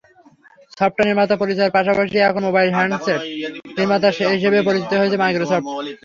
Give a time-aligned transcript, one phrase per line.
[0.71, 3.21] Software নির্মাতা পরিচয়ের পাশাপাশি এখন মোবাইল হ্যান্ডসেট
[3.77, 5.63] নির্মাতা হিসেবেও পরিচিত হচ্ছে মাইক্রোসফট।